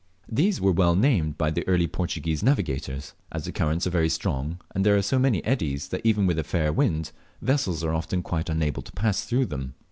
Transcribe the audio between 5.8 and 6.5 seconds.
that even with a